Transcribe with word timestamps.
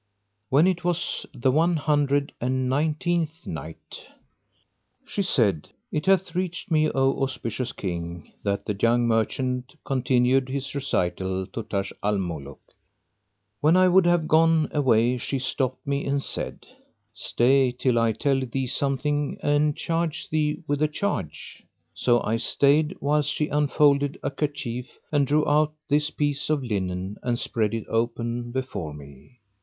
When 0.49 0.65
it 0.65 0.83
was 0.83 1.27
the 1.31 1.51
One 1.51 1.75
Hundred 1.75 2.33
and 2.41 2.67
Nineteenth 2.67 3.45
Night, 3.45 4.07
She 5.05 5.21
said, 5.21 5.69
It 5.91 6.07
hath 6.07 6.33
reached 6.33 6.71
me, 6.71 6.89
O 6.89 7.21
auspicious 7.21 7.71
King, 7.71 8.31
that 8.43 8.65
the 8.65 8.75
young 8.81 9.07
merchant 9.07 9.75
continued 9.85 10.49
his 10.49 10.73
recital 10.73 11.45
to 11.53 11.61
Taj 11.61 11.91
al 12.01 12.17
Muluk: 12.17 12.73
"When 13.59 13.77
I 13.77 13.87
would 13.89 14.07
have 14.07 14.27
gone 14.27 14.69
away, 14.71 15.19
she 15.19 15.37
stopped 15.37 15.85
me 15.85 16.03
and 16.07 16.19
said, 16.23 16.65
"Stay, 17.13 17.69
till 17.71 17.99
I 17.99 18.11
tell 18.11 18.39
thee 18.43 18.65
something 18.65 19.37
and 19.43 19.77
charge 19.77 20.29
thee 20.31 20.63
with 20.67 20.81
a 20.81 20.87
charge." 20.87 21.63
So 21.93 22.23
I 22.23 22.37
stayed 22.37 22.97
whilst 22.99 23.29
she 23.29 23.49
unfolded 23.49 24.17
a 24.23 24.31
kerchief 24.31 24.97
and 25.11 25.27
drew 25.27 25.47
out 25.47 25.75
this 25.89 26.09
piece 26.09 26.49
of 26.49 26.63
linen 26.63 27.17
and 27.21 27.37
spread 27.37 27.75
it 27.75 27.85
open 27.87 28.51
before 28.51 28.95
me. 28.95 29.37